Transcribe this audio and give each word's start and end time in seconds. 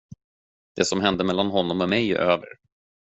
Det 0.75 0.85
som 0.85 1.01
hände 1.01 1.23
mellan 1.23 1.47
honom 1.47 1.81
och 1.81 1.89
mig 1.89 2.11
är 2.11 2.15
över. 2.17 2.47